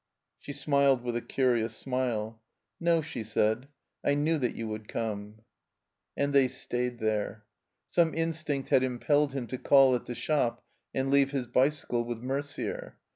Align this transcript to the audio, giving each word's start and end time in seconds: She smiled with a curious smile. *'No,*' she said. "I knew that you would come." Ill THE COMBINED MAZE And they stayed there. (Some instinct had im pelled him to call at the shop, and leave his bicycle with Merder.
She 0.39 0.51
smiled 0.51 1.03
with 1.03 1.15
a 1.15 1.21
curious 1.21 1.75
smile. 1.77 2.41
*'No,*' 2.79 3.03
she 3.03 3.23
said. 3.23 3.67
"I 4.03 4.15
knew 4.15 4.39
that 4.39 4.55
you 4.55 4.67
would 4.67 4.87
come." 4.87 5.35
Ill 5.35 5.35
THE 5.35 5.35
COMBINED 5.35 5.37
MAZE 5.37 6.15
And 6.25 6.33
they 6.33 6.47
stayed 6.47 6.99
there. 6.99 7.43
(Some 7.91 8.15
instinct 8.15 8.69
had 8.69 8.81
im 8.81 8.97
pelled 8.97 9.33
him 9.33 9.45
to 9.45 9.59
call 9.59 9.93
at 9.93 10.07
the 10.07 10.15
shop, 10.15 10.63
and 10.91 11.11
leave 11.11 11.29
his 11.29 11.45
bicycle 11.45 12.03
with 12.03 12.17
Merder. 12.19 12.93